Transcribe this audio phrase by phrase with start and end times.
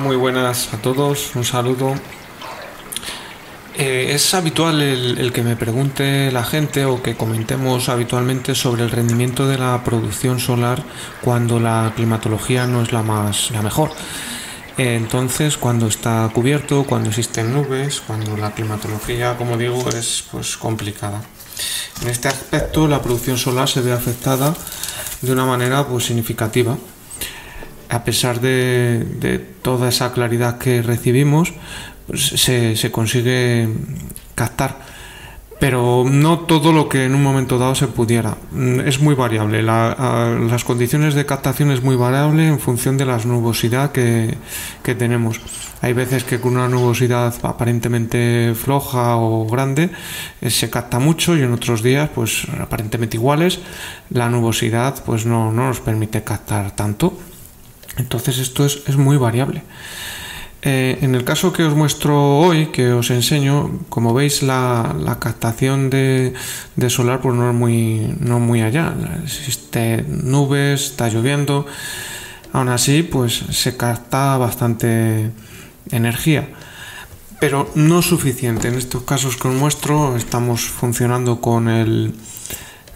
[0.00, 1.94] muy buenas a todos, un saludo.
[3.76, 8.90] Eh, es habitual el, que me pregunte la gente o que comentemos habitualmente sobre el
[8.90, 10.82] rendimiento de la producción solar
[11.22, 13.90] cuando la climatología no es la más la mejor.
[14.76, 21.20] entonces, cuando está cubierto, cuando existen nubes, cuando la climatología, como digo, es pues complicada.
[22.02, 24.54] En este aspecto, la producción solar se ve afectada
[25.20, 26.76] de una manera pues significativa
[27.88, 31.54] a pesar de, toda esa claridad que recibimos,
[32.06, 33.68] pues, se, consigue
[34.34, 34.98] captar.
[35.60, 38.36] Pero no todo lo que en un momento dado se pudiera.
[38.52, 39.60] Mm, es muy variable.
[39.62, 44.36] las condiciones de captación es muy variable en función de la nubosidad que,
[44.82, 45.40] tenemos.
[45.80, 49.90] Hay veces que con una nubosidad aparentemente floja o grande
[50.40, 53.60] eh, se capta mucho y en otros días, pues aparentemente iguales,
[54.10, 57.18] la nubosidad pues no, no nos permite captar tanto.
[57.98, 59.62] Entonces esto es, muy variable.
[60.62, 65.90] Eh, en el caso que os muestro hoy, que os enseño, como veis la, captación
[65.90, 66.34] de,
[66.88, 68.94] solar pues no es muy, no muy allá.
[69.24, 71.66] Existe nubes, está lloviendo.
[72.52, 75.30] Aún así, pues se capta bastante
[75.90, 76.48] energía.
[77.40, 78.68] Pero no suficiente.
[78.68, 82.14] En estos casos que os muestro, estamos funcionando con el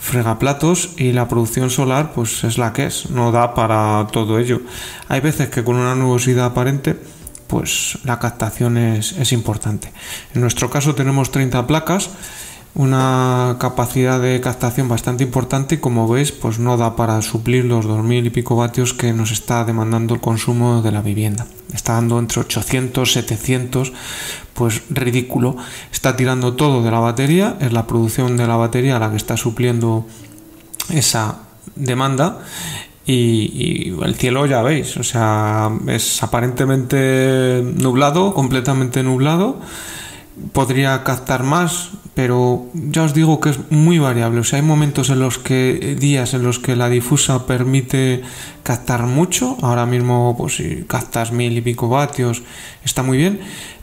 [0.02, 4.60] fregaplatos y la producción solar pues es la que es, no da para todo ello.
[5.08, 6.98] Hay veces que con una nubosidad aparente
[7.46, 9.92] pues la captación es, es importante.
[10.34, 12.10] En nuestro caso tenemos 30 placas
[12.74, 17.84] una capacidad de captación bastante importante y como veis pues no da para suplir los
[17.84, 22.18] 2000 y pico vatios que nos está demandando el consumo de la vivienda está dando
[22.18, 23.92] entre 800 700
[24.54, 25.56] pues ridículo
[25.92, 29.36] está tirando todo de la batería es la producción de la batería la que está
[29.36, 30.06] supliendo
[30.88, 31.40] esa
[31.76, 32.40] demanda
[33.04, 39.58] y, y, el cielo ya veis, o sea, es aparentemente nublado, completamente nublado.
[40.52, 44.40] Podría captar más, pero ya os digo que es muy variable.
[44.40, 48.22] O sea, hay momentos en los que, días en los que la difusa permite
[48.62, 49.56] captar mucho.
[49.62, 52.42] Ahora mismo, pues si captas mil y pico vatios,
[52.84, 53.40] está muy bien.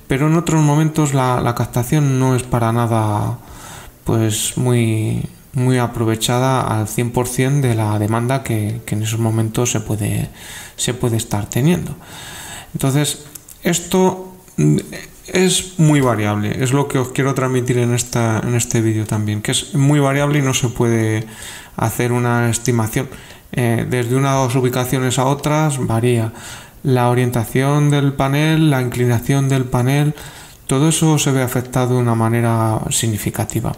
[0.08, 3.40] Pero en otros momentos la, captación no es para nada,
[4.04, 5.24] pues muy,
[5.54, 10.30] muy aprovechada al 100% de la demanda que, que, en esos momentos se puede,
[10.76, 11.96] se puede estar teniendo.
[12.74, 13.26] Entonces,
[13.64, 14.34] esto
[15.34, 19.42] es muy variable, es lo que os quiero transmitir en, esta, en este vídeo también,
[19.42, 21.26] que es muy variable y no se puede
[21.76, 23.10] hacer una estimación.
[23.52, 26.32] Eh, desde unas ubicaciones a otras varía
[26.84, 30.14] la orientación del panel, la inclinación del panel,
[30.68, 33.74] todo eso se ve afectado de una manera significativa.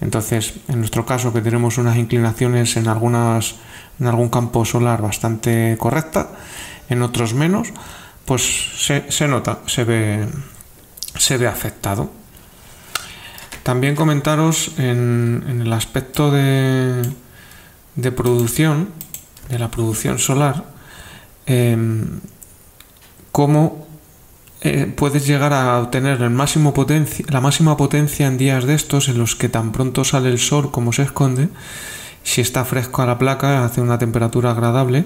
[0.00, 3.56] Entonces, en nuestro caso, que tenemos unas inclinaciones en, algunas,
[4.00, 6.30] en algún campo solar bastante correcta,
[6.88, 7.68] en otros menos,
[8.24, 8.42] pues
[8.76, 10.26] se, se nota, se ve,
[11.16, 12.10] se ve afectado.
[13.62, 17.02] También comentaros en, el aspecto de,
[17.94, 18.88] de, producción,
[19.48, 20.64] de la producción solar,
[21.46, 22.20] em,
[23.30, 23.86] cómo
[24.62, 26.72] eh, puedes llegar a obtener el máximo
[27.28, 30.70] la máxima potencia en días de estos en los que tan pronto sale el sol
[30.70, 31.48] como se esconde,
[32.22, 35.04] si está fresco a la placa hace una temperatura agradable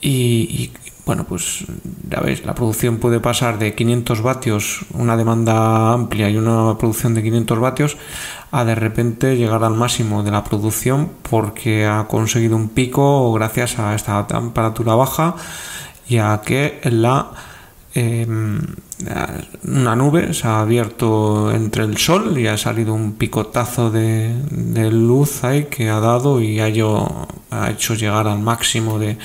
[0.00, 0.72] y,
[1.08, 1.64] bueno, pues
[2.06, 7.14] ya veis, la producción puede pasar de 500 vatios, una demanda amplia y una producción
[7.14, 7.96] de 500 vatios,
[8.50, 13.78] a de repente llegar al máximo de la producción porque ha conseguido un pico gracias
[13.78, 15.34] a esta temperatura baja
[16.06, 17.30] y a que la
[17.94, 18.60] em,
[19.64, 24.34] una nube se ha abierto entre el sol y ha salido un picotazo de,
[24.92, 29.16] luz ahí que ha dado y ha hecho llegar al máximo de,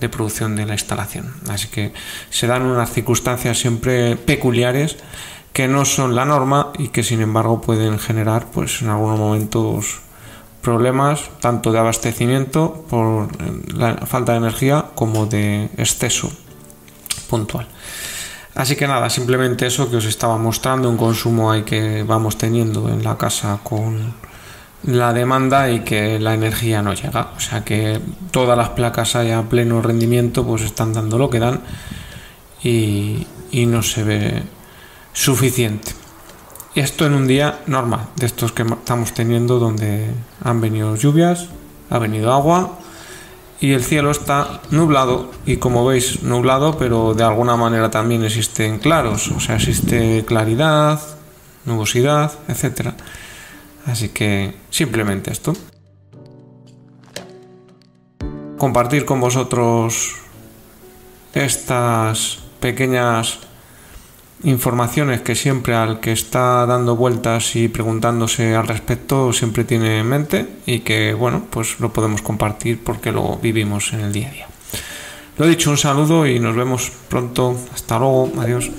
[0.00, 1.32] de producción de la instalación.
[1.48, 1.92] Así que
[2.30, 4.96] se dan unas circunstancias siempre peculiares
[5.52, 10.00] que no son la norma y que sin embargo pueden generar pues en algunos momentos
[10.62, 13.28] problemas tanto de abastecimiento por
[13.74, 16.30] la falta de energía como de exceso
[17.28, 17.66] puntual.
[18.54, 22.88] Así que nada, simplemente eso que os estaba mostrando, un consumo ahí que vamos teniendo
[22.88, 24.14] en la casa con
[24.84, 27.30] la demanda y que la energía no llega.
[27.36, 28.00] O sea que
[28.30, 31.60] todas las placas haya pleno rendimiento, pues están dando lo que dan
[32.62, 34.42] y, no se ve
[35.12, 35.92] suficiente.
[36.74, 40.08] Esto en un día normal, de estos que estamos teniendo, donde
[40.42, 41.48] han venido lluvias,
[41.90, 42.78] ha venido agua
[43.60, 45.32] y el cielo está nublado.
[45.46, 51.00] Y como veis, nublado, pero de alguna manera también existen claros, o sea, existe claridad,
[51.64, 52.94] nubosidad, etcétera.
[53.86, 55.54] Así que simplemente esto.
[58.58, 60.16] Compartir con vosotros
[61.32, 63.38] estas pequeñas
[64.42, 70.06] informaciones que siempre al que está dando vueltas y preguntándose al respecto siempre tiene en
[70.06, 74.32] mente y que bueno pues lo podemos compartir porque lo vivimos en el día a
[74.32, 74.46] día.
[75.40, 77.56] Lo he dicho, un saludo y nos vemos pronto.
[77.72, 78.70] Hasta luego, adiós.